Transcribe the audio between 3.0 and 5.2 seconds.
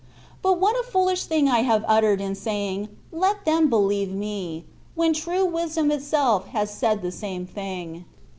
^^let them believe me," when